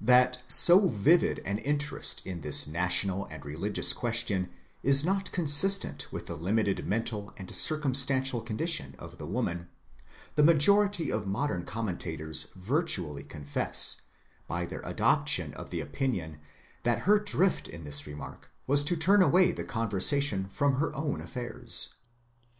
That 0.00 0.38
so 0.46 0.86
vivid 0.86 1.40
an 1.40 1.58
interest 1.58 2.24
in 2.24 2.42
this 2.42 2.68
national 2.68 3.26
and 3.26 3.44
religious 3.44 3.92
question 3.92 4.50
is 4.84 5.04
not 5.04 5.32
consistent 5.32 6.12
with 6.12 6.26
the 6.26 6.36
limited 6.36 6.86
mental 6.86 7.32
and 7.36 7.52
circumstantial 7.52 8.40
condition 8.40 8.94
of 9.00 9.18
the 9.18 9.26
woman, 9.26 9.66
the 10.36 10.44
majority 10.44 11.10
of 11.10 11.26
modern 11.26 11.64
com 11.64 11.88
mentators 11.88 12.52
virtually 12.54 13.24
confess, 13.24 14.00
by 14.46 14.64
their 14.64 14.80
adoption 14.84 15.52
of 15.54 15.70
the 15.70 15.80
opinion, 15.80 16.38
that 16.84 17.00
her 17.00 17.18
drift 17.18 17.66
in 17.66 17.82
this 17.82 18.06
remark 18.06 18.52
was 18.68 18.84
to 18.84 18.96
turn 18.96 19.22
away 19.22 19.50
the 19.50 19.64
conversation 19.64 20.48
from 20.50 20.74
her 20.76 20.94
own 20.96 21.20
affairs. 21.20 21.94